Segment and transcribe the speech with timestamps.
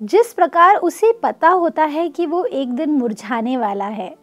[0.00, 4.14] जिस प्रकार उसे पता होता है कि वो एक दिन मुरझाने वाला है,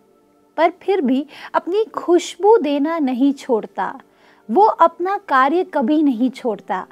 [0.57, 3.93] पर फिर भी अपनी खुशबू देना नहीं छोड़ता।
[4.49, 6.85] वो अपना कार्य कभी नहीं छोड़ता।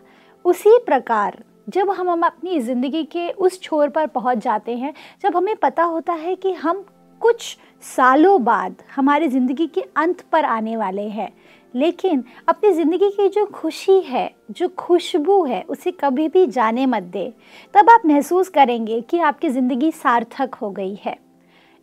[0.45, 5.35] उसी प्रकार जब हम हम अपनी ज़िंदगी के उस छोर पर पहुँच जाते हैं, जब
[5.37, 6.83] हमें पता होता है कि हम
[7.23, 11.31] कुछ सालों बाद हमारे ज़िंदगी के अंत पर आने वाले हैं।
[11.73, 17.03] लेकिन अपनी ज़िंदगी की जो खुशी है, जो खुशबू है, उसे कभी भी जाने मत
[17.03, 17.33] दे।
[17.73, 21.17] तब आप महसूस करेंगे कि आपकी ज़िंदगी सार्थक हो गई है।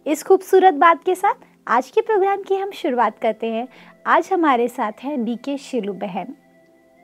[0.07, 3.67] इस खूबसूरत बात के साथ आज के प्रोग्राम की हम शुरुआत करते हैं।
[4.07, 6.34] आज हमारे साथ हैं डी के शिलू बहन।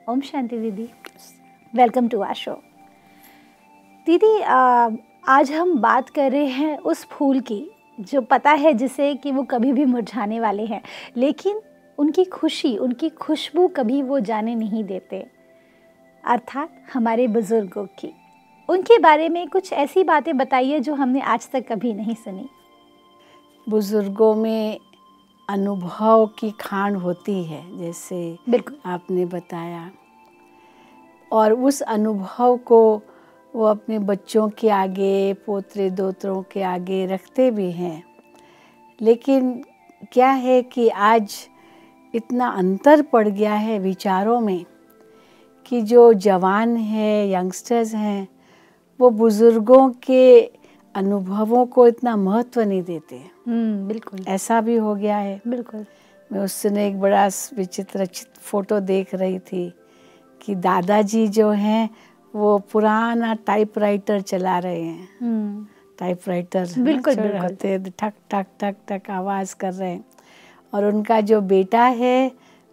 [0.07, 0.89] ओम शांति दीदी।
[1.73, 2.51] वेलकम टू आर शो
[4.07, 7.59] दीदी आज हम बात कर रहे हैं उस फूल की।
[7.99, 10.81] जो पता है जिसे कि वो कभी भी मुरझाने वाले हैं।
[11.17, 11.61] लेकिन
[11.97, 15.27] उनकी खुशी उनकी खुशबू कभी वो जाने नहीं देते।
[16.23, 18.13] अर्थात हमारे बुज़ुर्गों की।
[18.69, 22.49] उनके बारे में कुछ ऐसी बातें बताइए जो हमने आज तक कभी नहीं सुनी।
[23.69, 24.79] बुज़ुर्गों में
[25.49, 29.91] अनुभव की खान होती है जैसे बिल्कुल। आपने बताया।
[31.31, 33.01] और उस अनुभव को
[33.57, 38.03] वो अपने बच्चों के आगे पोतरे दोतरों के आगे रखते भी हैं।
[39.01, 39.65] लेकिन
[40.11, 41.49] क्या है कि आज
[42.15, 44.65] इतना अंतर पड़ गया है विचारों में
[45.65, 48.27] कि जो जवान हैं यंगस्टर्स हैं
[48.99, 50.51] वो बुज़ुर्गों के
[50.95, 53.15] अनुभवों को इतना महत्व नहीं देते।
[53.47, 55.85] हम्म बिल्कुल। ऐसा भी हो गया है। बिल्कुल।
[56.31, 58.05] मैं उस समय एक बड़ा विचित्र
[58.39, 59.73] फ़ोटो देख रही थी
[60.41, 61.89] कि दादाजी जो हैं
[62.37, 65.67] वो पुराना टाइपराइटर चला रहे हैं। हम्म।
[65.99, 70.05] टाइपराइटर बिल्कुल, बिल्कुल। होते ठक ठक ठक ठक आवाज़ कर रहे हैं।
[70.73, 72.31] और उनका जो बेटा है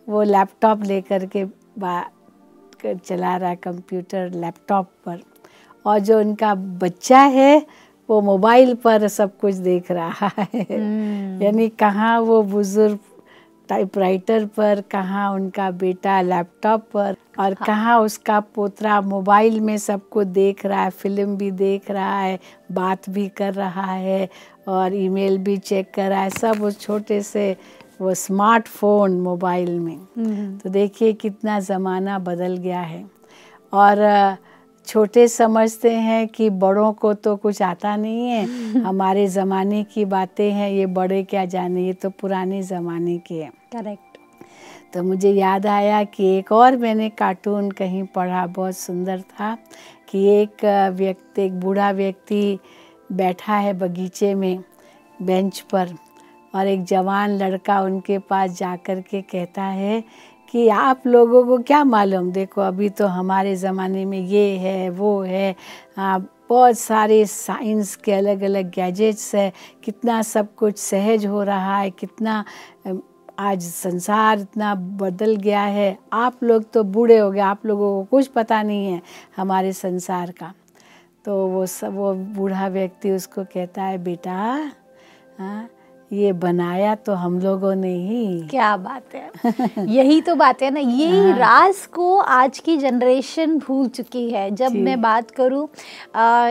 [0.08, 1.44] वो लैपटॉप लेकर के
[1.78, 2.04] बा
[2.86, 5.20] चला रहा है कंप्यूटर लैपटॉप पर।
[5.86, 7.66] और जो उनका बच्चा है
[8.10, 12.98] वो मोबाइल पर सब कुछ देख रहा है। हम्म, यानी कहाँ वो बुज़ुर्ग
[13.68, 20.24] टाइपराइटर पर कहाँ उनका बेटा लैपटॉप पर और हाँ। कहाँ उसका पोतरा मोबाइल में सबको
[20.24, 22.38] देख रहा है फ़िल्म भी देख रहा है
[22.72, 24.28] बात भी कर रहा है
[24.68, 27.56] और ईमेल भी चेक कर रहा है। सब उस छोटे से
[28.00, 33.04] वो स्मार्टफ़ोन मोबाइल में। हम्म, तो देखिए कितना ज़माना बदल गया है।
[33.72, 33.96] और
[34.86, 40.50] छोटे समझते हैं कि बड़ों को तो कुछ आता नहीं है। हमारे ज़माने की बातें
[40.52, 44.18] हैं ये बड़े क्या जाने ये तो पुराने ज़माने के हैं। करेक्ट।
[44.94, 49.56] तो मुझे याद आया कि एक और मैंने कार्टून कहीं पढ़ा बहुत सुंदर था
[50.08, 50.64] कि एक
[50.96, 52.58] व्यक्ति एक बूढ़ा व्यक्ति
[53.12, 54.62] बैठा है बगीचे में
[55.22, 55.94] बेंच पर
[56.54, 60.02] और एक जवान लड़का उनके पास जाकर के कहता है
[60.54, 62.30] कि आप लोगों को क्या मालूम?
[62.32, 65.54] देखो अभी तो हमारे ज़माने में ये है वो है।
[65.98, 69.52] आ, बहुत सारे साइंस के अलग अलग गैजेट्स है।
[69.84, 72.44] कितना सब कुछ सहज हो रहा है कितना
[73.38, 78.04] आज संसार इतना बदल गया है। आप लोग तो बूढ़े हो गए आप लोगों को
[78.10, 79.02] कुछ पता नहीं है
[79.36, 80.52] हमारे संसार का।
[81.24, 84.32] तो वो सब वो बूढ़ा व्यक्ति उसको कहता है बेटा
[85.38, 85.68] हाँ
[86.12, 90.80] ये बनाया तो हम लोगों ने ही। क्या बात है। यही तो बात है ना
[90.80, 95.68] यही राज को आज की जनरेशन भूल चुकी है। जब मैं बात करूँ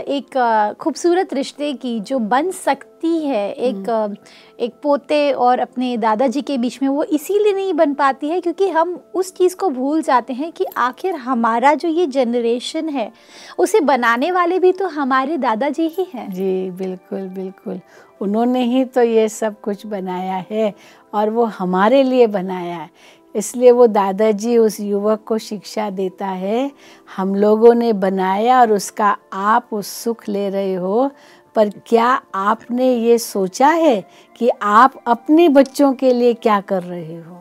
[0.10, 4.18] एक खूबसूरत रिश्ते की जो बन सकती है एक
[4.60, 8.68] एक पोते और अपने दादाजी के बीच में वो इसीलिए नहीं बन पाती है क्योंकि
[8.68, 13.12] हम उस चीज़ को भूल जाते हैं कि आखिर हमारा जो ये जनरेशन है
[13.60, 17.80] उसे बनाने वाले भी तो हमारे दादाजी ही हैं। जी बिल्कुल बिल्कुल।
[18.22, 20.74] उन्होंने ही तो ये सब कुछ बनाया है
[21.14, 22.90] और वो हमारे लिए बनाया है।
[23.36, 26.72] इसलिए वो दादाजी उस युवक को शिक्षा देता है।
[27.18, 31.12] हम लोगों ने बनाया और उसका आप उस सुख ले रहे हो
[31.56, 34.06] पर क्या आपने ये सोचा है
[34.38, 37.40] कि आप अपने बच्चों के लिए क्या कर रहे हो?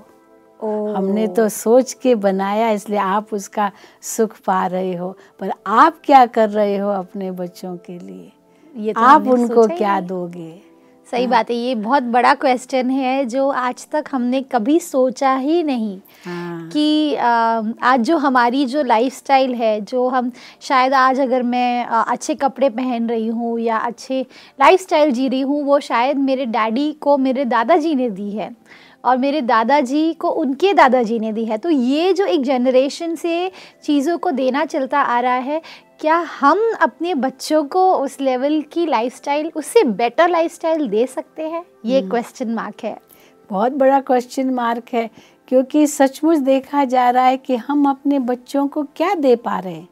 [0.96, 3.70] हमने तो सोच के बनाया इसलिए आप उसका
[4.02, 8.32] सुख पा रहे हो। पर आप क्या कर रहे हो अपने बच्चों के लिए?
[8.76, 10.71] ये तो आप उनको क्या। दोगे?
[11.12, 15.62] सही बात है ये बहुत बड़ा क्वेश्चन है जो आज तक हमने कभी सोचा ही
[15.62, 20.30] नहीं हाँ। कि आज जो हमारी जो लाइफस्टाइल है जो हम
[20.60, 24.24] शायद आज अगर मैं अच्छे कपड़े पहन रही हूँ या अच्छे
[24.60, 28.50] लाइफस्टाइल जी रही हूँ वो शायद मेरे डैडी को मेरे दादाजी ने दी है।
[29.04, 33.50] और मेरे दादाजी को उनके दादाजी ने दी है। तो ये जो एक जनरेशन से
[33.84, 35.60] चीज़ों को देना चलता आ रहा है
[36.00, 41.64] क्या हम अपने बच्चों को उस लेवल की लाइफस्टाइल उससे बेटर लाइफस्टाइल दे सकते हैं?
[41.84, 42.96] ये क्वेश्चन मार्क है।
[43.50, 45.08] बहुत बड़ा क्वेश्चन मार्क है
[45.48, 49.72] क्योंकि सचमुच देखा जा रहा है कि हम अपने बच्चों को क्या दे पा रहे
[49.72, 49.88] हैं।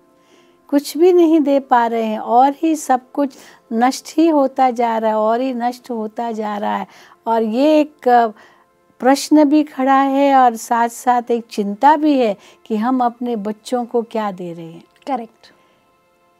[0.68, 3.36] कुछ भी नहीं दे पा रहे हैं और ही सब कुछ
[3.72, 6.86] नष्ट ही होता जा रहा है और ही नष्ट होता जा रहा है।
[7.26, 8.08] और ये एक
[9.00, 12.36] प्रश्न भी खड़ा है और साथ साथ एक चिंता भी है
[12.66, 15.52] कि हम अपने बच्चों को क्या दे रहे हैं। करेक्ट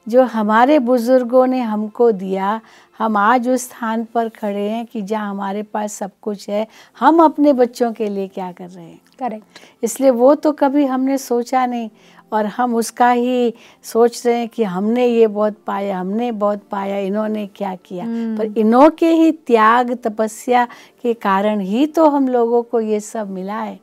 [0.07, 2.61] जो हमारे बुज़ुर्गों ने हमको दिया
[2.99, 6.67] हम आज उस स्थान पर खड़े हैं कि जहाँ हमारे पास सब कुछ है
[7.01, 11.19] हम अपने बच्चों के लिए क्या कर रहे हैं। करेक्ट इसलिए वो तो कभी हमने
[11.19, 11.91] सोचा नहीं।
[12.33, 16.99] और हम उसका ही सोच रहे हैं कि हमने ये बहुत पाया हमने बहुत पाया
[16.99, 18.05] इन्होंने क्या किया।
[18.39, 20.69] पर इन्हों के ही त्याग तपस्या
[21.03, 23.81] के कारण ही तो हम लोगों को ये सब मिला है।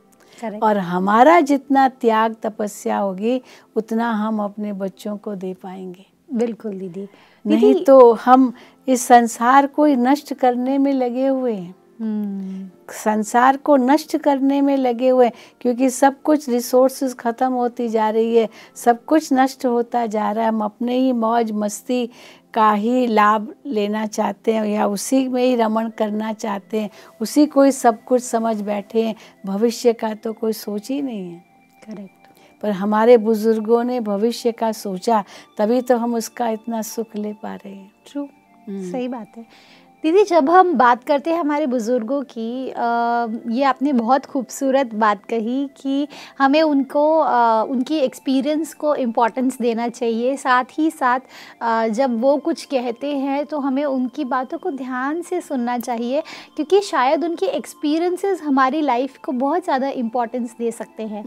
[0.62, 3.40] और हमारा जितना त्याग तपस्या होगी
[3.76, 7.08] उतना हम अपने बच्चों को दे पाएँगे। बिल्कुल दीदी।
[7.46, 8.52] नहीं दीदी तो हम
[8.88, 14.76] इस संसार को नष्ट करने में लगे हुए हैं। हम्म, संसार को नष्ट करने में
[14.76, 15.28] लगे हुए
[15.60, 20.44] क्योंकि सब कुछ रिसोर्सेज खत्म होती जा रही है सब कुछ नष्ट होता जा रहा
[20.44, 22.06] है। हम अपने ही मौज मस्ती
[22.54, 26.90] का ही लाभ लेना चाहते हैं या उसी में ही रमण करना चाहते हैं।
[27.20, 29.14] उसी को ही सब कुछ समझ बैठे हैं।
[29.46, 31.44] भविष्य का तो कोई सोच ही नहीं है।
[31.86, 35.22] करेक्ट पर हमारे बुज़ुर्गों ने भविष्य का सोचा
[35.58, 38.28] तभी तो हम उसका इतना सुख ले पा रहे हैं। ट्रू
[38.68, 39.44] सही बात है।
[40.04, 42.82] दीदी जब हम बात करते हैं हमारे बुज़ुर्गों की अ,
[43.50, 46.06] ये आपने बहुत खूबसूरत बात कही कि
[46.38, 51.20] हमें उनको अ, उनकी एक्सपीरियंस को इम्पोर्टेंस देना चाहिए। साथ ही साथ
[51.60, 56.22] अ, जब वो कुछ कहते हैं तो हमें उनकी बातों को ध्यान से सुनना चाहिए
[56.56, 61.24] क्योंकि शायद उनकी एक्सपीरियंसेस हमारी लाइफ को बहुत ज़्यादा इम्पोर्टेंस दे सकते हैं।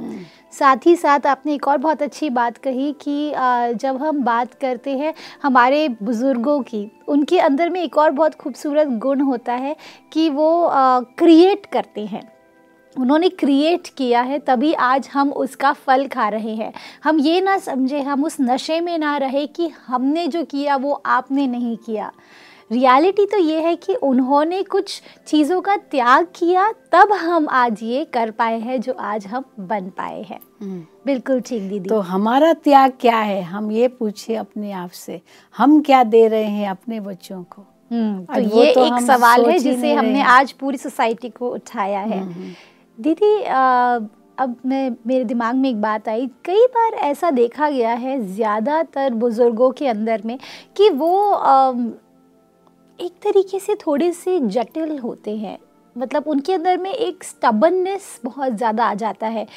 [0.51, 3.31] साथ ही साथ आपने एक और बहुत अच्छी बात कही कि
[3.75, 5.13] जब हम बात करते हैं
[5.43, 9.75] हमारे बुज़ुर्गों की, उनके अंदर में एक और बहुत खूबसूरत गुण होता है
[10.13, 10.69] कि वो
[11.17, 12.29] क्रिएट करते हैं।
[12.95, 16.71] उन्होंने क्रिएट किया है तभी आज हम उसका फल खा रहे हैं।
[17.03, 20.93] हम ये ना समझे, हम उस नशे में ना रहे कि हमने जो किया वो
[20.93, 22.11] आपने नहीं किया।
[22.71, 28.03] रियलिटी तो ये है कि उन्होंने कुछ चीज़ों का त्याग किया तब हम आज ये
[28.13, 30.39] कर पाए हैं जो आज हम बन पाए हैं।
[31.05, 33.41] बिल्कुल ठीक दीदी। तो हमारा त्याग क्या है?
[33.43, 35.19] हम ये पूछे अपने आप से
[35.55, 37.65] हम क्या दे रहे हैं अपने बच्चों को?
[37.91, 42.23] हम्म, तो ये तो एक सवाल है जिसे हमने आज पूरी सोसाइटी को उठाया है।
[42.97, 43.35] दीदी
[44.37, 49.13] अब मैं मेरे दिमाग में एक बात आई। कई बार ऐसा देखा गया है ज़्यादातर
[49.15, 50.37] बुज़ुर्गों के अंदर में
[50.77, 51.11] कि वो
[53.01, 55.57] एक तरीके से थोड़े से जटिल होते हैं।
[55.95, 59.47] मतलब उनके अंदर में एक स्टबननेस बहुत ज़्यादा आ जाता है।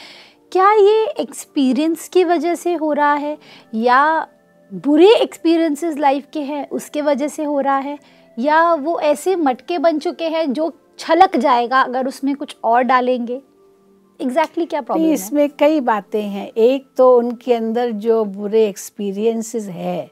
[0.53, 3.39] क्या ये एक्सपीरियंस की वजह से हो रहा है?
[3.75, 4.27] या
[4.73, 7.99] बुरे एक्सपीरियंसेस लाइफ के हैं, उसके वजह से हो रहा है?
[8.39, 13.35] या वो ऐसे मटके बन चुके हैं जो छलक जाएगा अगर उसमें कुछ और डालेंगे?
[13.35, 15.13] एग्जैक्टली exactly क्या प्रॉब्लम है?
[15.13, 20.11] इसमें कई बातें हैं। एक तो उनके अंदर जो बुरे एक्सपीरियंसेस है,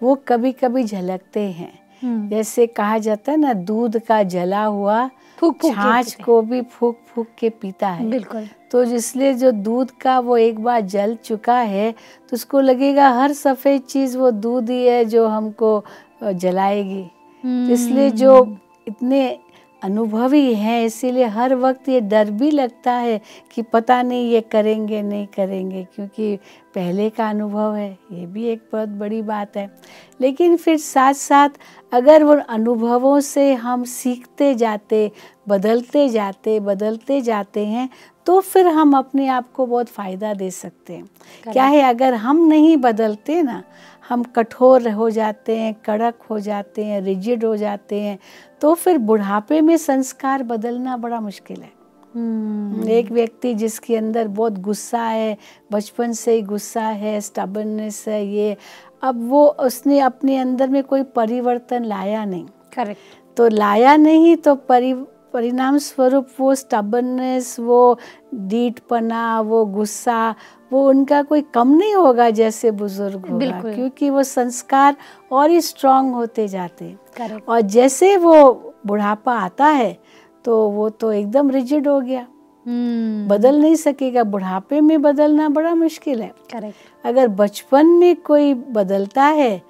[0.00, 5.08] वो कभी कभी झलकते हैं। जैसे कहा जाता है ना दूध का जला हुआ
[5.38, 10.18] फूक छाछ को भी फूक फूक के पीता है। बिल्कुल। तो इसलिए जो दूध का
[10.20, 14.84] वो एक बार जल चुका है तो उसको लगेगा हर सफ़ेद चीज़ वो दूध ही
[14.86, 15.84] है जो हमको
[16.24, 17.02] जलाएगी।
[17.44, 18.56] तो इसलिए जो
[18.88, 19.26] इतने
[19.84, 23.20] अनुभवी हैं इसीलिए हर वक्त ये डर भी लगता है
[23.54, 26.36] कि पता नहीं ये करेंगे नहीं करेंगे क्योंकि
[26.74, 29.68] पहले का अनुभव है ये भी एक बहुत बड़ी बात है।
[30.20, 31.48] लेकिन फिर साथ साथ
[31.92, 35.10] अगर वो अनुभवों से हम सीखते जाते
[35.48, 37.88] बदलते जाते बदलते जाते हैं
[38.26, 42.46] तो फिर हम अपने आप को बहुत फ़ायदा दे सकते हैं। क्या है अगर हम
[42.46, 43.62] नहीं बदलते ना
[44.08, 48.18] हम कठोर हो जाते हैं कड़क हो जाते हैं रिजिड हो जाते हैं
[48.64, 52.88] तो फिर बुढ़ापे में संस्कार बदलना बड़ा मुश्किल है। Hmm.
[52.88, 55.36] एक व्यक्ति जिसके अंदर बहुत गुस्सा है
[55.72, 58.56] बचपन से ही गुस्सा है स्टबननेस है ये
[59.02, 62.44] अब वो उसने अपने अंदर में कोई परिवर्तन लाया नहीं।
[62.76, 63.00] करेक्ट
[63.36, 67.98] तो लाया नहीं तो परि परिणाम स्वरूप वो स्टबननेस वो
[68.34, 70.34] डीठपना वो गुस्सा
[70.72, 74.96] वो उनका कोई कम नहीं होगा जैसे बुज़ुर्ग होगा क्योंकि वो संस्कार
[75.32, 76.98] और ही स्ट्रांग होते जाते हैं।
[77.48, 78.36] और जैसे वो
[78.86, 79.96] बुढ़ापा आता है
[80.44, 82.26] तो वो तो एकदम रिजिड हो गया।
[82.66, 88.54] हम्म। बदल नहीं सकेगा। बुढ़ापे में बदलना बड़ा मुश्किल है। करेक्ट अगर बचपन में कोई
[88.54, 89.62] बदलता है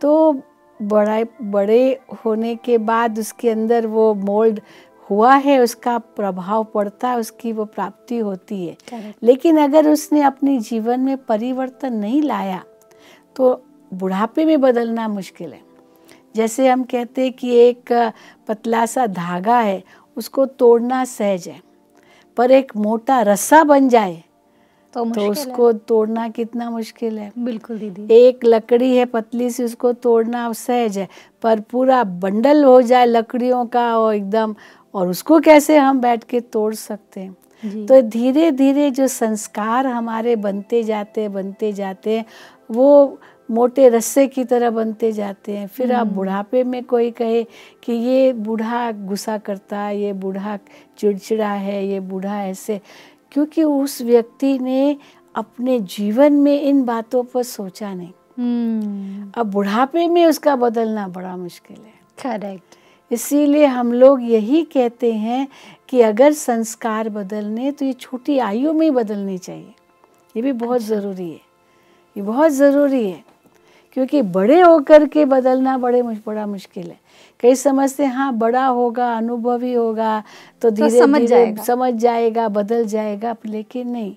[0.00, 0.32] तो
[0.80, 4.60] बड़ा बड़े होने के बाद उसके अंदर वो मोल्ड
[5.12, 10.58] हुआ है उसका प्रभाव पड़ता है उसकी वो प्राप्ति होती है। लेकिन अगर उसने अपने
[10.60, 12.62] जीवन में परिवर्तन नहीं लाया
[13.36, 13.60] तो
[13.92, 15.60] बुढ़ापे में बदलना मुश्किल है।
[16.36, 17.92] जैसे हम कहते हैं कि एक
[18.48, 19.82] पतला सा धागा है
[20.16, 21.60] उसको तोड़ना सहज है
[22.36, 24.22] पर एक मोटा रस्सा बन जाए
[24.94, 29.64] तो तो उसको तोड़ना कितना मुश्किल है है। बिल्कुल दीदी। एक लकड़ी है पतली सी
[29.64, 31.08] उसको तोड़ना सहज है
[31.42, 34.54] पर पूरा बंडल हो जाए लकड़ियों का और एकदम
[34.94, 37.86] और उसको कैसे हम बैठ के तोड़ सकते हैं?
[37.86, 42.24] तो धीरे धीरे जो संस्कार हमारे बनते जाते बनते जाते हैं
[42.70, 43.18] वो
[43.48, 47.42] मोटे रस्से की तरह बनते जाते हैं। फिर आप बुढ़ापे में कोई कहे
[47.82, 50.58] कि ये बूढ़ा गुस्सा करता है ये बूढ़ा
[50.98, 52.80] चिड़चिड़ा है ये बूढ़ा ऐसे
[53.32, 54.96] क्योंकि उस व्यक्ति ने
[55.34, 61.36] अपने जीवन में इन बातों पर सोचा नहीं। हम्म। अब बुढ़ापे में उसका बदलना बड़ा
[61.36, 62.76] मुश्किल है। करेक्ट
[63.12, 65.46] इसीलिए हम लोग यही कहते हैं
[65.88, 69.74] कि अगर संस्कार बदलने तो ये छोटी आयु में ही बदलनी चाहिए।
[70.34, 71.40] ये भी बहुत ज़रूरी है।
[72.16, 73.22] ये बहुत ज़रूरी है
[73.96, 76.98] क्योंकि बड़े होकर के बदलना बड़े बड़ा मुश्किल है।
[77.42, 80.22] कई समझते हैं हाँ बड़ा होगा अनुभवी होगा
[80.62, 84.14] तो धीरे तो समझ धीरे जाएगा। समझ जाएगा बदल जाएगा लेकिन नहीं।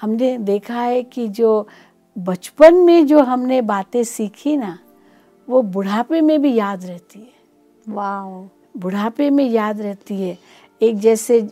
[0.00, 1.66] हमने देखा है कि जो
[2.16, 4.78] बचपन में जो हमने बातें सीखी ना
[5.48, 7.34] वो बुढ़ापे में भी याद रहती है।
[7.88, 10.38] बुढ़ापे में याद रहती है।
[10.82, 11.48] एक जैसे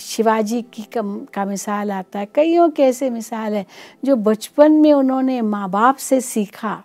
[0.00, 3.66] शिवाजी की कम का मिसाल आता है। कईयों के ऐसे मिसाल है
[4.04, 6.82] जो बचपन में उन्होंने माँ बाप से सीखा।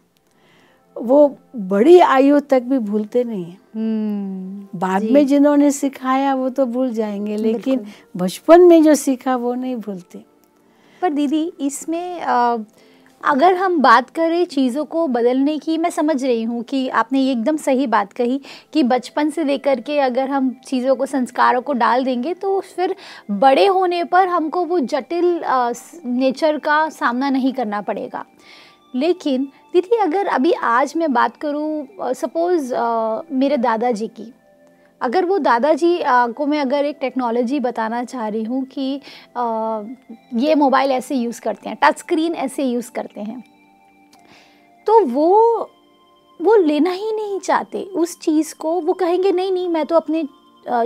[0.97, 6.65] वो बड़ी आयु तक भी भूलते नहीं है। हम्म। बाद में जिन्होंने सिखाया वो तो
[6.65, 7.85] भूल जाएँगे लेकिन
[8.17, 10.23] बचपन में जो सीखा वो नहीं भूलते।
[11.01, 12.21] पर दीदी इसमें
[13.23, 17.31] अगर हम बात करें चीज़ों को बदलने की, मैं समझ रही हूँ कि आपने ये
[17.31, 18.39] एकदम सही बात कही
[18.73, 22.95] कि बचपन से लेकर के अगर हम चीज़ों को, संस्कारों को डाल देंगे तो फिर
[23.31, 28.25] बड़े होने पर हमको वो जटिल नेचर का सामना नहीं करना पड़ेगा।
[28.93, 32.73] लेकिन दीदी, अगर अभी आज मैं बात करूँ सपोज़
[33.33, 34.31] मेरे दादाजी की
[35.01, 38.95] अगर वो दादाजी को मैं अगर एक टेक्नोलॉजी बताना चाह रही हूँ कि
[39.35, 39.41] अ,
[40.35, 43.43] ये मोबाइल ऐसे यूज़ करते हैं टच स्क्रीन ऐसे यूज़ करते हैं
[44.87, 45.69] तो वो
[46.39, 50.23] वो लेना ही नहीं चाहते उस चीज़ को। वो कहेंगे नहीं नहीं मैं तो अपने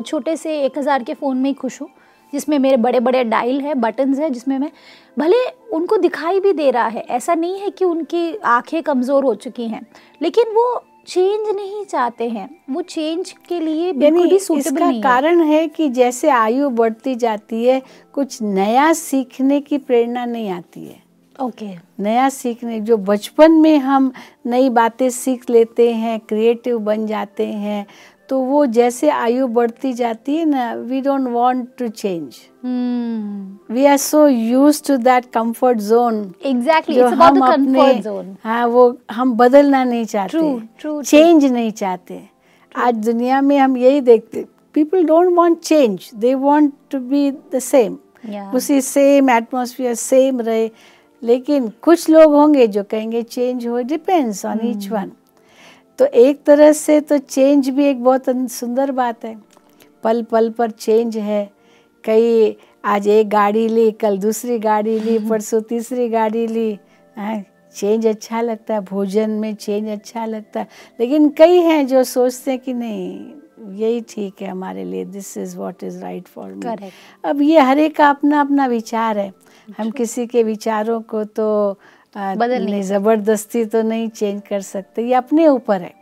[0.02, 1.90] छोटे से एक हज़ार के फ़ोन में ही खुश हूँ
[2.34, 4.72] जिसमें मेरे बड़े बड़े डायल है बटन्स है जिसमें मैं
[5.20, 5.38] भले
[5.74, 9.68] उनको दिखाई भी दे रहा है ऐसा नहीं है कि उनकी आँखें कमज़ोर हो चुकी
[9.68, 9.82] हैं
[10.22, 10.66] लेकिन वो
[11.08, 15.68] चेंज नहीं चाहते हैं। वो चेंज के लिए बिल्कुल भी सूटेबल इसका नहीं कारण है
[15.68, 17.82] कि जैसे आयु बढ़ती जाती है
[18.14, 21.02] कुछ नया सीखने की प्रेरणा नहीं आती है।
[21.42, 21.80] Okay okay.
[22.00, 24.12] नया सीखने जो बचपन में हम
[24.46, 27.86] नई बातें सीख लेते हैं क्रिएटिव बन जाते हैं
[28.30, 32.36] तो वो जैसे आयु बढ़ती जाती है ना we don't want to change
[33.72, 38.04] we are so use to that comfort zone exactly it's about हम द अपने कंफर्ट
[38.04, 41.10] जोन हाँ वो हम बदलना नहीं चाहते। True, true, true.
[41.10, 42.84] चेंज नहीं चाहते। True.
[42.86, 47.60] आज दुनिया में हम यही देखते people don't want change they want to be the
[47.62, 47.98] same
[48.56, 50.70] उसी सेम एटमोसफियर सेम रहे।
[51.24, 55.12] लेकिन कुछ लोग होंगे जो कहेंगे चेंज हो डिपेंड्स ऑन ईच वन
[56.04, 59.36] तो एक तरह से तो चेंज भी एक बहुत सुंदर बात है।
[60.04, 61.44] पल पल पर चेंज है।
[62.04, 66.78] कई आज एक गाड़ी ली कल दूसरी गाड़ी ली परसों तीसरी गाड़ी ली।
[67.18, 67.44] हाँ,
[67.76, 70.68] चेंज अच्छा लगता है भोजन में चेंज अच्छा लगता है।
[71.00, 75.58] लेकिन कई हैं जो सोचते हैं कि नहीं यही ठीक है हमारे लिए this is
[75.58, 76.92] what is right for me
[77.26, 79.32] अब ये हर एक का अपना अपना विचार है।
[79.78, 81.80] हम किसी के विचारों को तो
[82.18, 85.94] बदल नहीं ज़बरदस्ती तो नहीं चेंज कर सकते। ये अपने ऊपर है।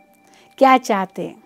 [0.58, 1.42] क्या चाहते हैं?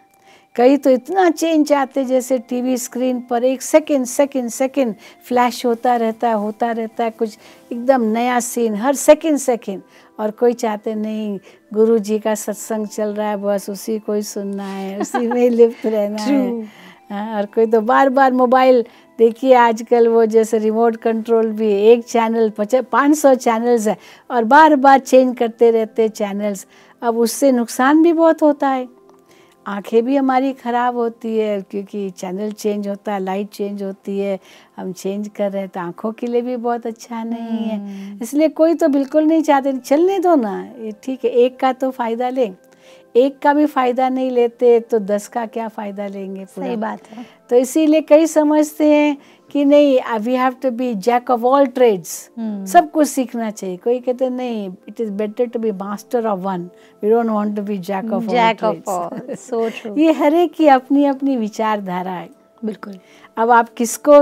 [0.55, 4.95] कई तो इतना चेंज चाहते जैसे टीवी स्क्रीन पर एक सेकंड सेकंड सेकंड
[5.29, 7.39] फ्लैश होता रहता है होता रहता है कुछ
[7.73, 9.83] एकदम नया सीन हर सेकंड सेकंड
[10.21, 11.39] और कोई चाहते नहीं
[11.75, 15.51] गुरु जी का सत्संग चल रहा है बस उसी को ही सुनना है उसी में
[15.51, 16.69] लिप्त रहना है.
[17.11, 18.85] हाँ, और कोई तो बार बार मोबाइल
[19.19, 23.97] देखिए आजकल वो जैसे रिमोट कंट्रोल भी एक चैनल पचास पाँच सौ चैनल्स है
[24.31, 26.67] और बार बार चेंज करते रहते चैनल्स
[27.03, 28.89] अब उससे नुकसान भी बहुत होता है।
[29.67, 34.39] आँखें भी हमारी ख़राब होती है क्योंकि चैनल चेंज होता है लाइट चेंज होती है
[34.77, 38.49] हम चेंज कर रहे हैं तो आँखों के लिए भी बहुत अच्छा नहीं है। इसलिए
[38.51, 42.29] कोई तो बिल्कुल नहीं चाहते चलने दो ना ये ठीक है एक का तो फ़ायदा
[42.29, 42.55] लें।
[43.15, 46.67] एक का भी फ़ायदा नहीं लेते तो दस का क्या फ़ायदा लेंगे पूरा?
[46.67, 49.17] सही बात है। तो इसीलिए कई समझते हैं
[49.51, 52.09] कि नहीं we have to be jack of all trades
[52.73, 56.71] सब कुछ सीखना चाहिए। कोई कहते नहीं it is better to be master of one
[57.03, 60.53] we don't want to be jack of jack of all so true ये हर एक
[60.55, 62.29] की अपनी अपनी विचारधारा है।
[62.63, 62.99] बिल्कुल।
[63.37, 64.21] अब आप किसको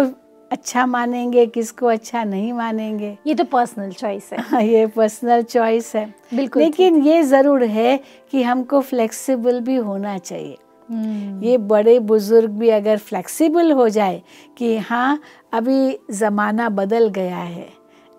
[0.53, 5.95] अच्छा मानेंगे किसको अच्छा नहीं मानेंगे। ये तो पर्सनल चॉइस है। हाँ, ये पर्सनल चॉइस
[5.97, 7.97] है। बिल्कुल लेकिन ये ज़रूर है
[8.31, 10.57] कि हमको फ्लेक्सिबल भी होना चाहिए।
[10.89, 14.23] हम्म, ये बड़े बुज़ुर्ग भी अगर फ्लेक्सिबल हो जाए
[14.59, 15.21] कि हाँ
[15.53, 17.69] अभी ज़माना बदल गया है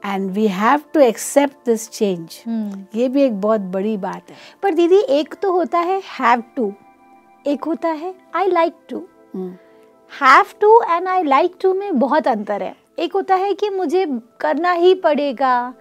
[0.03, 2.41] and we have to accept this change.
[2.95, 6.73] ये भी एक बहुत बड़ी बात है। पर दीदी एक तो होता है हैव टू
[7.45, 9.07] एक होता है I like to
[10.21, 14.05] have to and I like to में बहुत अंतर है। एक होता है कि मुझे
[14.39, 15.73] करना ही पड़ेगा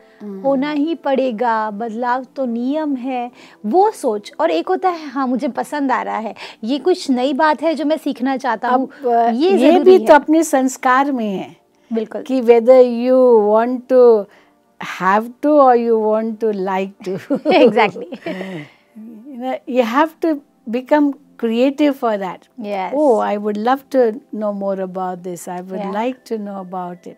[0.45, 3.31] होना ही पड़ेगा बदलाव तो नियम है
[3.67, 7.33] वो सोच। और एक होता है हाँ मुझे पसंद आ रहा है। ये कुछ नई
[7.33, 11.27] बात है जो मैं सीखना चाहता हूँ। ये ये भी है। तो अपने संस्कार में
[11.27, 11.57] है
[11.91, 13.17] बिल्कुल। कि whether you
[13.49, 14.05] want to
[14.81, 18.67] have to और you want to like to exactly
[19.69, 20.31] you have to
[20.75, 21.07] become
[21.39, 22.49] creative for that.
[22.61, 25.49] Yes oh i would love to know more about this.
[25.49, 25.93] I would Yeah.
[25.99, 27.17] like to know about it.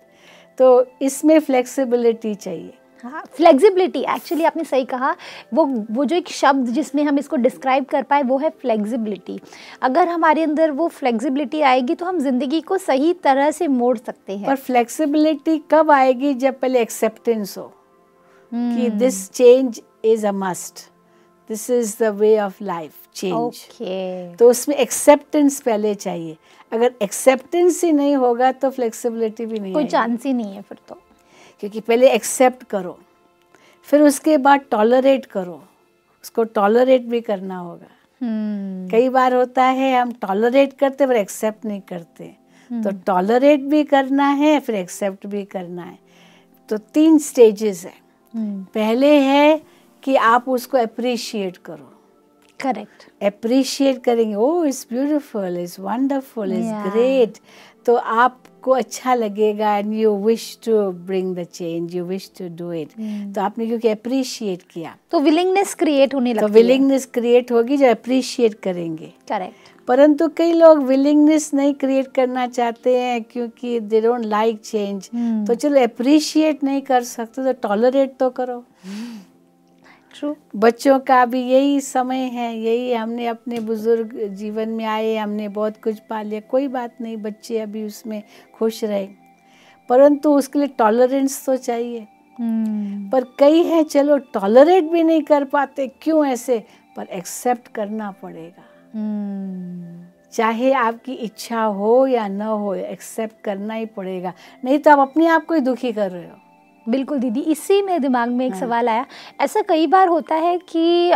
[0.58, 0.66] तो
[1.02, 2.73] इसमें flexibility चाहिए।
[3.04, 5.14] हाँ flexibility actually आपने सही कहा।
[5.54, 9.38] वो वो जो एक शब्द जिसमें हम इसको डिस्क्राइब कर पाए वो है फ्लेक्सिबिलिटी
[9.82, 14.37] अगर हमारे अंदर वो फ्लेक्सिबिलिटी आएगी तो हम ज़िंदगी को सही तरह से मोड़ सकते
[14.37, 17.73] हैं। और फ्लेक्सिबिलिटी कब आएगी जब पहले एक्सेप्टेंस हो?
[18.52, 20.88] कि। This change is a must
[21.50, 26.37] this is the way of life change okay तो उसमें एक्सेप्टेंस पहले चाहिए।
[26.73, 30.78] अगर एक्सेप्टेंस ही नहीं होगा तो फ्लेक्सिबिलिटी भी नहीं कोई चांस ही नहीं है फिर
[30.88, 31.00] तो।
[31.61, 32.99] क्योंकि पहले एक्सेप्ट करो
[33.82, 35.64] फिर उसके बाद टॉलरेट करो।
[36.25, 37.87] उसको टॉलरेट भी करना होगा।
[38.23, 42.35] हम्म। कई बार होता है हम टॉलरेट करते पर एक्सेप्ट नहीं करते।
[42.73, 42.85] hmm.
[42.85, 45.99] तो टॉलरेट भी करना है फिर एक्सेप्ट भी करना है।
[46.68, 47.94] तो तीन स्टेजेस है।
[48.35, 49.62] हम्म। पहले है
[50.02, 51.92] कि आप उसको अप्रिशिएट करो।
[52.60, 57.38] करेक्ट अप्रिशिएट करेंगे। ओ it's beautiful it's wonderful it's great
[57.87, 62.72] तो आपको अच्छा लगेगा and you wish to bring the change you wish to do
[62.72, 62.92] it
[63.35, 67.90] तो आपने क्योंकि अप्रिशिएट किया। तो विलिंगनेस क्रिएट होने लगती तो विलिंगनेस क्रिएट होगी जो
[67.90, 74.24] अप्रिशिएट करेंगे। करेक्ट परंतु कई लोग विलिंगनेस नहीं क्रिएट करना चाहते हैं क्योंकि दे डोंट
[74.24, 75.09] लाइक चेंज।
[75.46, 78.62] तो चलो अप्रिशिएट नहीं कर सकते तो टॉलरेट तो करो।
[80.18, 85.48] ट्रू बच्चों का भी यही समय है यही हमने अपने बुज़ुर्ग जीवन में आए हमने
[85.48, 88.22] बहुत कुछ पा लिया कोई बात नहीं बच्चे अभी उसमें
[88.55, 89.09] खुश रहे।
[89.88, 92.07] परंतु उसके लिए टॉलरेंस तो चाहिए।
[92.40, 96.64] हम्म। पर कई है चलो टॉलरेट भी नहीं कर पाते क्यों ऐसे?
[96.96, 98.62] पर एक्सेप्ट करना पड़ेगा।
[98.94, 104.33] हम्म। चाहे आपकी इच्छा हो या न हो एक्सेप्ट करना ही पड़ेगा।
[104.64, 106.37] नहीं तो आप अपने आप को ही दुखी कर रहे हो।
[106.87, 109.07] बिल्कुल दीदी इसी में दिमाग में एक हाँ। सवाल आया।
[109.40, 111.11] ऐसा कई बार होता है कि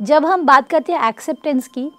[0.00, 1.90] जब हम बात करते हैं एक्सेप्टेंस की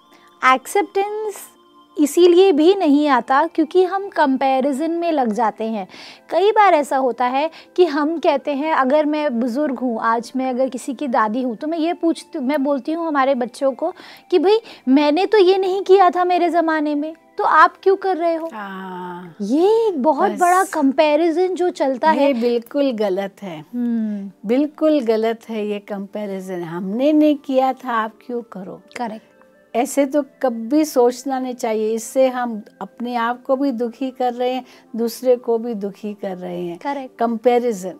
[0.42, 1.50] एक्सेप्टेंस
[1.96, 5.86] इसीलिए भी नहीं आता क्योंकि हम कंपैरिजन में लग जाते हैं।
[6.30, 10.48] कई बार ऐसा होता है कि हम कहते हैं अगर मैं बुज़ुर्ग हूँ आज मैं
[10.50, 13.92] अगर किसी की दादी हूँ तो मैं ये पूछती मैं बोलती हूँ हमारे बच्चों को
[14.30, 18.16] कि भाई मैंने तो ये नहीं किया था मेरे ज़माने में। तो आप क्यों कर
[18.16, 18.48] रहे हो?
[18.52, 25.48] हाँ, ये एक बहुत बड़ा कंपैरिजन जो चलता है। बिल्कुल गलत है। हम्म। बिल्कुल गलत
[25.48, 28.80] है ये कंपैरिजन हमने नहीं किया था आप क्यों करो?
[28.96, 34.32] करेक्ट ऐसे तो कभी सोचना नहीं चाहिए। इससे हम अपने आप को भी दुखी कर
[34.34, 34.64] रहे हैं
[34.96, 37.94] दूसरे को भी दुखी कर रहे हैं। करेक्ट कंपैरिजन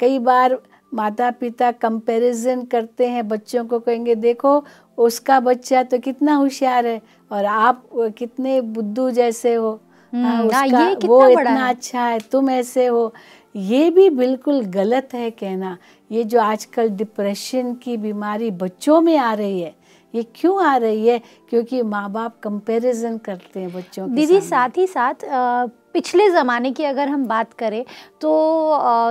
[0.00, 0.58] कई बार
[0.94, 4.64] माता पिता कंपैरिजन करते हैं बच्चों को कहेंगे देखो
[4.98, 7.82] उसका बच्चा तो कितना होशियार है और आप
[8.18, 9.80] कितने बुद्धू जैसे हो।
[10.12, 13.12] हम्म, हाँ, हाँ, उसका ये कितना वो बड़ा इतना है। अच्छा है तुम ऐसे हो।
[13.56, 15.76] ये भी बिल्कुल गलत है कहना।
[16.10, 19.74] ये जो आजकल डिप्रेशन की बीमारी बच्चों में आ रही है
[20.14, 21.20] ये क्यों आ रही है?
[21.50, 26.70] क्योंकि माँ बाप कंपैरिजन करते हैं बच्चों के दीदी साथ ही साथ अ, पिछले ज़माने
[26.72, 27.84] की अगर हम बात करें
[28.20, 28.30] तो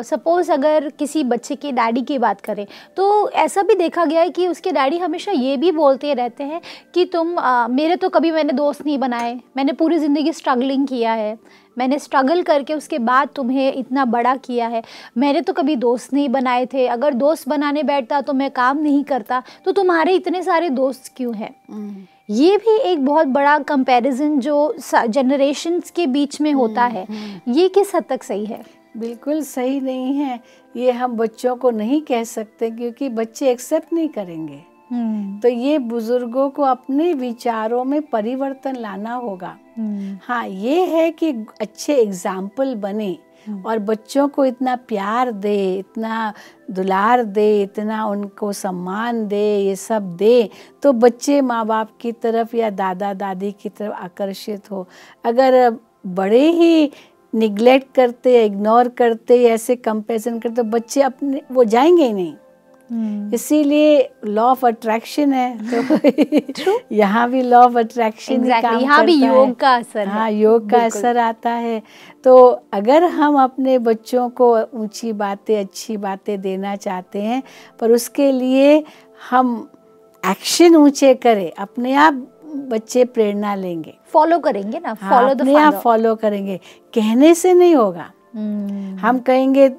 [0.04, 2.66] सपोज़ अगर किसी बच्चे के डैडी की बात करें
[2.98, 6.62] तो ऐसा भी देखा गया है कि उसके डैडी हमेशा ये भी बोलते रहते हैं
[6.94, 11.14] कि तुम अ, मेरे तो कभी मैंने दोस्त नहीं बनाए मैंने पूरी ज़िंदगी स्ट्रगलिंग किया
[11.14, 11.38] है
[11.78, 14.82] मैंने स्ट्रगल करके उसके बाद तुम्हें इतना बड़ा किया है
[15.18, 19.04] मैंने तो कभी दोस्त नहीं बनाए थे अगर दोस्त बनाने बैठता तो मैं काम नहीं
[19.04, 21.54] करता तो तुम्हारे इतने सारे दोस्त क्यों हैं?
[21.72, 27.06] हम्म, ये भी एक बहुत बड़ा कंपैरिजन जो जनरेशन्स के बीच में होता है।
[27.48, 28.64] ये किस हद तक सही है?
[28.98, 30.40] बिल्कुल सही नहीं है।
[30.76, 34.64] ये हम बच्चों को नहीं कह सकते क्योंकि बच्चे एक्सेप्ट नहीं करेंगे।
[35.42, 39.56] तो ये बुज़ुर्गों को अपने विचारों में परिवर्तन लाना होगा।
[40.24, 43.18] हाँ ये है कि अच्छे एग्ज़ाम्पल बने।
[43.66, 46.34] और बच्चों को इतना प्यार दे, इतना
[46.72, 50.50] दुलार दे, इतना उनको सम्मान दे, ये सब दे
[50.84, 54.88] तो बच्चे माँ बाप की तरफ़ या दादा दादी की तरफ़ आकर्षित हो।
[55.26, 55.70] अगर
[56.08, 56.92] बड़े ही
[57.34, 62.34] निग्लेक्ट करते इग्नोर करते, ऐसे कंपेरिजन करते तो बच्चे अपने, वो जाएँगे ही नहीं।
[62.94, 63.34] Hmm.
[63.34, 68.82] इसीलिए लॉ ऑफ़ अट्रैक्शन है। तो यहाँ भी लॉ ऑफ़ अट्रैक्शन exactly.
[68.82, 71.82] यहाँ भी योग का असर हाँ। योग का असर आता है।
[72.24, 77.44] तो अगर हम अपने बच्चों को ऊँची बातें अच्छी बातें देना चाहते हैं
[77.80, 78.84] पर उसके लिए
[79.30, 79.72] हम
[80.30, 84.94] एक्शन ऊँचे करें अपने आप बच्चे प्रेरणा लेंगे। फॉलो करेंगे ना?
[84.94, 86.60] फॉलो हाँ, अपने आप फॉलो करेंगे।
[86.94, 89.00] कहने से नहीं होगा। Hmm.
[89.00, 89.70] हम कहेंगे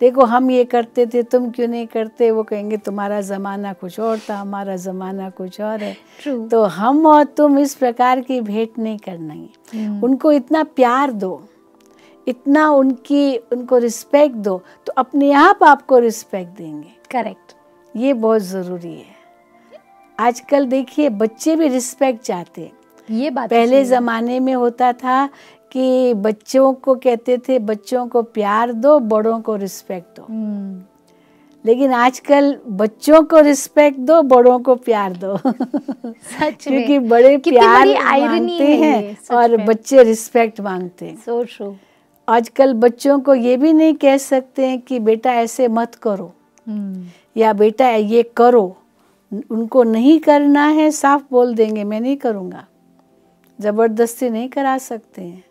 [0.00, 2.30] देखो हम ये करते थे तुम क्यों नहीं करते?
[2.30, 6.50] वो कहेंगे तुम्हारा ज़माना कुछ और था हमारा ज़माना कुछ और है। True.
[6.50, 10.04] तो हम और तुम इस प्रकार की भेंट नहीं करना है। Hmm.
[10.04, 11.42] उनको इतना प्यार दो
[12.26, 17.54] इतना उनकी उनको रिस्पेक्ट दो तो अपने आप आपको रिस्पेक्ट देंगे। करेक्ट
[17.94, 19.14] ये बहुत ज़रूरी है।
[20.18, 22.72] आजकल देखिए बच्चे भी रिस्पेक्ट चाहते हैं।
[23.08, 25.28] ये बात तो पहले ज़माने में होता था
[25.76, 30.22] कि बच्चों को कहते थे बच्चों को प्यार दो बड़ों को रिस्पेक्ट दो.
[30.22, 30.82] हम्म।
[31.64, 35.36] लेकिन आजकल बच्चों को रिस्पेक्ट दो बड़ों को प्यार दो।
[36.06, 41.74] सच क्योंकि बड़े प्यार मांगते हैं और बच्चे रिस्पेक्ट मांगते हैं। So true.
[42.28, 46.32] आजकल बच्चों को ये भी नहीं कह सकते हैं कि बेटा ऐसे मत करो।
[46.68, 47.02] hmm.
[47.36, 48.76] या बेटा ये करो।
[49.50, 52.66] उनको नहीं करना है साफ़ बोल देंगे मैं नहीं करूँगा।
[53.60, 55.45] ज़बरदस्ती नहीं करा सकते हैं।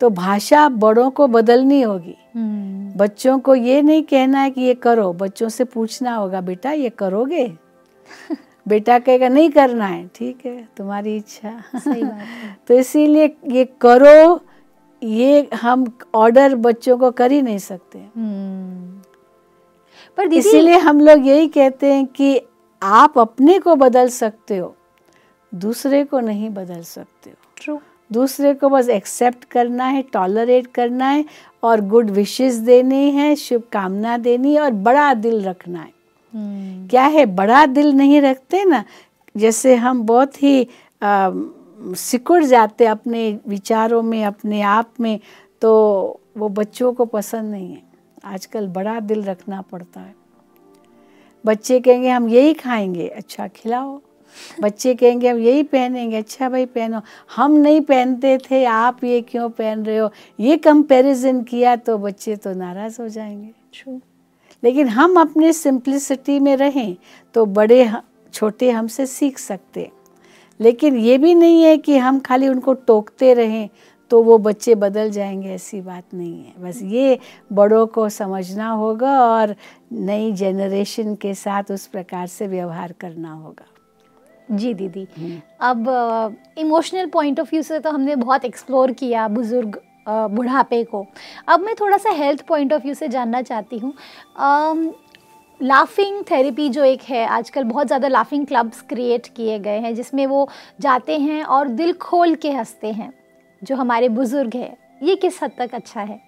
[0.00, 4.74] तो भाषा बड़ों को बदलनी होगी। हम्म। बच्चों को ये नहीं कहना है कि ये
[4.74, 7.52] करो बच्चों से पूछना होगा बेटा ये करोगे?
[8.68, 13.64] बेटा कहेगा नहीं करना है। ठीक है तुम्हारी इच्छा। सही बात है। तो इसीलिए ये
[13.64, 14.40] करो
[15.02, 19.02] ये हम ऑर्डर बच्चों को कर ही नहीं सकते। हम्म।
[20.16, 22.40] पर इसीलिए हम लोग यही कहते हैं कि
[22.82, 24.76] आप अपने को बदल सकते हो
[25.54, 27.78] दूसरे को नहीं बदल सकते हो। ट्रू
[28.12, 31.24] दूसरे को बस एक्सेप्ट करना है टॉलरेट करना है
[31.62, 36.90] और गुड विशेस देनी है शुभकामना देनी है और बड़ा दिल रखना है। hmm.
[36.90, 37.26] क्या है?
[37.26, 38.84] बड़ा दिल नहीं रखते ना?
[39.36, 40.68] जैसे हम बहुत ही
[41.02, 45.20] सिकुड़ जाते अपने विचारों में अपने आप में
[45.62, 45.72] तो
[46.36, 47.82] वो बच्चों को पसंद नहीं है।
[48.24, 50.14] आजकल बड़ा दिल रखना पड़ता है।
[51.46, 54.00] बच्चे कहेंगे हम यही खाएँगे। अच्छा खिलाओ।
[54.60, 57.00] बच्चे कहेंगे हम यही पहनेंगे। अच्छा भाई पहनो।
[57.36, 60.10] हम नहीं पहनते थे आप ये क्यों पहन रहे हो?
[60.40, 63.98] ये कंपैरिजन किया तो बच्चे तो नाराज़ हो जाएँगे।
[64.62, 66.96] लेकिन हम अपने सिंप्लिसिटी में रहें
[67.34, 67.90] तो बड़े
[68.34, 69.90] छोटे हमसे सीख सकते।
[70.60, 73.68] लेकिन ये भी नहीं है कि हम खाली उनको टोकते रहें
[74.10, 77.18] तो वो बच्चे बदल जाएँगे ऐसी बात नहीं है। बस ये
[77.52, 79.54] बड़ों को समझना होगा और
[79.92, 83.64] नई जनरेशन के साथ उस प्रकार से व्यवहार करना होगा।
[84.48, 89.80] जी दीदी। हम्म। अब इमोशनल पॉइंट ऑफ़ व्यू से तो हमने बहुत एक्सप्लोर किया बुज़ुर्ग
[90.08, 91.04] बुढ़ापे को।
[91.48, 93.92] अब मैं थोड़ा सा हेल्थ पॉइंट ऑफ़ व्यू से जानना चाहती हूँ।
[95.60, 100.26] लाफिंग थेरेपी जो एक है आजकल बहुत ज़्यादा लाफिंग क्लब्स क्रिएट किए गए हैं जिसमें
[100.26, 100.48] वो
[100.80, 103.12] जाते हैं और दिल खोल के हँसते हैं
[103.62, 106.20] जो हमारे बुज़ुर्ग हैं। ये किस हद तक अच्छा है?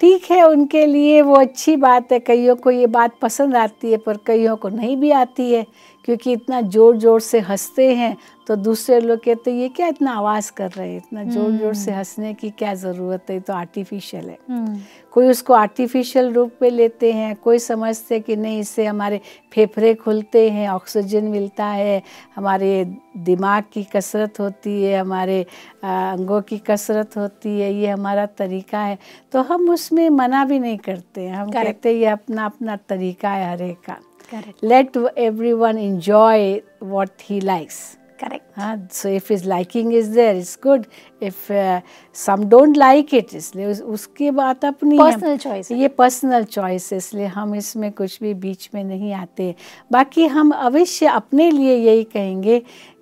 [0.00, 3.96] ठीक है उनके लिए वो अच्छी बात है। कईयों को ये बात पसंद आती है
[3.96, 5.64] पर कईयों को नहीं भी आती है।
[6.04, 8.16] क्योंकि इतना ज़ोर ज़ोर से हँसते हैं
[8.48, 10.96] तो दूसरे लोग कहते हैं ये क्या इतना आवाज़ कर रहे हैं?
[10.96, 13.38] इतना ज़ोर ज़ोर से हम्म। हंसने की क्या ज़रूरत है?
[13.40, 14.80] तो आर्टिफिशियल है। हम्म।
[15.12, 19.20] कोई उसको आर्टिफिशियल रूप में लेते हैं कोई समझते कि नहीं इससे हमारे
[19.54, 22.02] फेफड़े खुलते हैं ऑक्सीजन मिलता है
[22.36, 22.84] हमारे
[23.16, 25.40] दिमाग की कसरत होती है हमारे
[25.84, 28.98] अंगों की कसरत होती है ये हमारा तरीका है।
[29.32, 33.50] तो हम उसमें मना भी नहीं करते हम कहते हैं ये अपना अपना तरीका है
[33.50, 33.96] हर एक का।
[34.32, 34.62] Correct.
[34.62, 37.98] Let everyone enjoy what he likes.
[38.18, 38.46] Correct.
[38.56, 40.86] Uh, so if his liking is there, it's good.
[41.20, 41.80] If uh,
[42.14, 46.98] some don't like it, इसलिए उस, उसकी बात अपनी पर्सनल चॉइस ये पर्सनल चॉइस है
[46.98, 49.54] इसलिए हम इसमें कुछ भी बीच में नहीं आते
[49.92, 52.58] बाकी हम अवश्य अपने लिए यही कहेंगे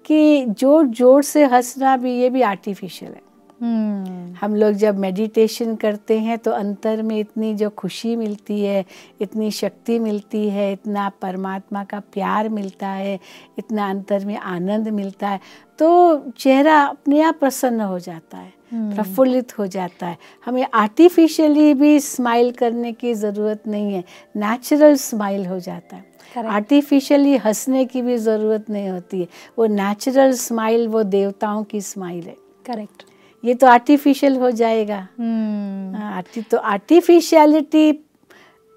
[0.06, 3.29] कि ज़ोर ज़ोर से हंसना भी ये भी आर्टिफिशियल है
[3.60, 8.84] हम लोग जब मेडिटेशन करते हैं तो अंतर में इतनी जो खुशी मिलती है
[9.20, 13.18] इतनी शक्ति मिलती है इतना परमात्मा का प्यार मिलता है
[13.58, 15.40] इतना अंतर में आनंद मिलता है
[15.78, 21.98] तो चेहरा अपने आप प्रसन्न हो जाता है प्रफुल्लित हो जाता है। हमें आर्टिफिशियली भी
[22.00, 24.04] स्माइल करने की ज़रूरत नहीं है
[24.36, 30.32] नेचुरल स्माइल हो जाता है। आर्टिफिशियली हंसने की भी ज़रूरत नहीं होती है वो नेचुरल
[30.38, 33.04] स्माइल वो देवताओं की स्माइल है। करेक्ट
[33.44, 37.92] ये तो आर्टिफिशियल हो जाएगा। हम्म। हाँ, आर्टि तो आर्टिफिशियलिटी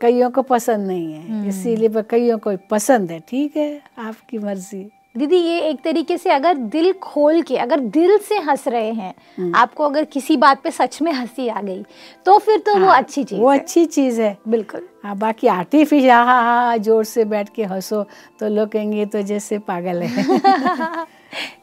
[0.01, 5.37] कईयों को पसंद नहीं है। इसीलिए कईयों को पसंद है। ठीक है आपकी मर्ज़ी। दीदी
[5.37, 9.83] ये एक तरीके से अगर दिल खोल के अगर दिल से हंस रहे हैं आपको
[9.83, 11.83] अगर किसी बात पे सच में हँसी आ गई
[12.25, 15.47] तो फिर तो वो हाँ, अच्छी चीज़ वो है। अच्छी चीज़ है। बिल्कुल। हाँ बाकी
[15.47, 18.03] आर्टिफिशियल हाँ हाँ हाँ ज़ोर से बैठ के हंसो
[18.39, 21.05] तो लोग कहेंगे तो जैसे पागल है।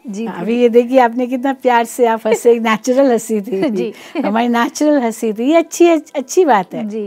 [0.06, 4.48] जी अभी ये देखिए आपने कितना प्यार से आप हंसे नेचुरल हँसी थी। जी। हमारी
[4.48, 7.06] नेचुरल हँसी थी। ये अच्छी अच्छी बात है। जी।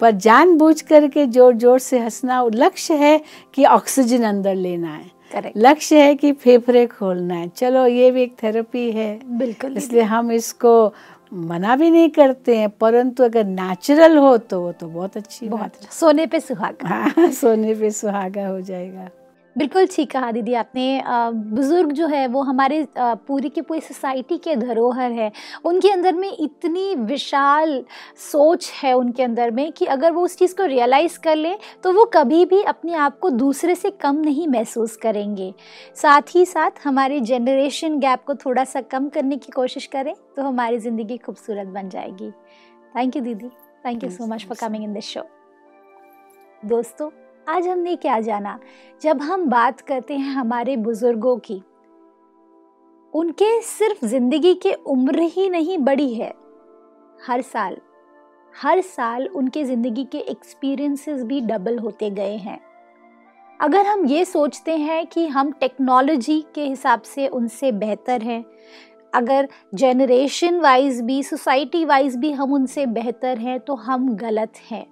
[0.00, 3.20] पर जानबूझ करके ज़ोर ज़ोर से हंसना लक्ष्य है
[3.54, 5.10] कि ऑक्सीजन अंदर लेना है।
[5.56, 10.32] लक्ष्य है कि फेफड़े खोलना है। चलो ये भी एक थेरेपी है। बिल्कुल इसलिए हम
[10.32, 10.94] इसको
[11.32, 15.60] मना भी नहीं करते हैं परंतु अगर नेचुरल हो तो वो तो बहुत अच्छी बहुत
[15.60, 19.08] बात अच्छा। सोने पे सुहागा। हाँ सोने पे सुहागा हो जाएगा।
[19.56, 21.02] बिल्कुल ठीक कहा दीदी आपने।
[21.54, 25.30] बुज़ुर्ग जो है वो हमारे पूरी की पूरी सोसाइटी के धरोहर है।
[25.64, 27.84] उनके अंदर में इतनी विशाल
[28.22, 31.92] सोच है उनके अंदर में कि अगर वो उस चीज़ को रियलाइज़ कर लें तो
[31.92, 35.52] वो कभी भी अपने आप को दूसरे से कम नहीं महसूस करेंगे।
[35.96, 40.42] साथ ही साथ हमारे जनरेशन गैप को थोड़ा सा कम करने की कोशिश करें तो
[40.42, 42.30] हमारी ज़िंदगी खूबसूरत बन जाएगी।
[42.96, 43.48] थैंक यू दीदी।
[43.84, 45.22] Thank you so much for coming in this show
[46.62, 47.10] दोस्तों
[47.46, 48.58] आज हमने क्या जाना?
[49.02, 51.62] जब हम बात करते हैं हमारे बुज़ुर्गों की,
[53.12, 56.32] उनके सिर्फ़ ज़िंदगी की उम्र ही नहीं, बड़ी है।
[57.20, 57.76] हर साल
[58.54, 62.58] हर साल उनके ज़िंदगी के एक्सपीरियंसेस भी डबल होते गए हैं।
[63.60, 68.44] अगर हम ये सोचते हैं कि हम टेक्नोलॉजी के हिसाब से उनसे बेहतर हैं,
[69.12, 74.86] अगर जनरेशन वाइज भी सोसाइटी वाइज भी हम उनसे बेहतर हैं तो हम गलत हैं।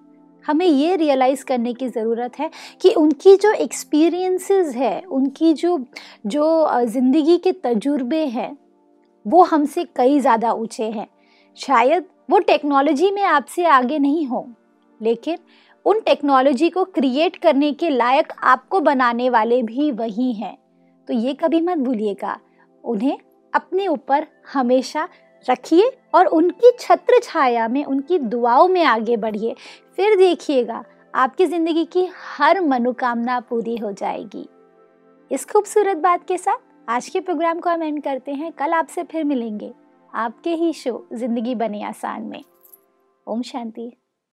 [0.45, 2.51] हमें ये रियलाइज़ करने की ज़रूरत है
[2.83, 5.79] कि उनकी जो एक्सपीरियंसेस है, उनकी जो
[6.27, 8.57] जो ज़िंदगी के तजुर्बे हैं,
[9.27, 11.07] वो हमसे कई ज़्यादा ऊँचे हैं।
[11.59, 14.47] शायद वो टेक्नोलॉजी में आपसे आगे नहीं हो,
[15.01, 15.39] लेकिन
[15.87, 20.57] उन टेक्नोलॉजी को क्रिएट करने के लायक आपको बनाने वाले भी वही हैं।
[21.09, 22.39] तो ये कभी मत भूलिएगा,
[22.85, 23.19] उन्हें
[23.53, 25.09] अपने ऊपर हमेशा
[25.47, 29.55] रखिए और उनकी छत्र छाया में, उनकी दुआओं में आगे बढ़िए।
[29.99, 30.85] फिर देखिएगा,
[31.15, 34.47] आपकी ज़िंदगी की हर मनोकामना पूरी हो जाएगी।
[35.31, 36.59] इस खूबसूरत बात के साथ
[36.89, 39.73] आज के प्रोग्राम को हम एंड करते हैं। कल आपसे फिर मिलेंगे।
[40.15, 42.43] आपके ही शो, ज़िंदगी बने आसान में।
[43.27, 43.91] ओम शांति।